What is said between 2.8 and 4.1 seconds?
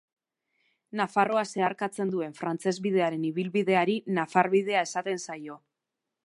bidearen ibilbideari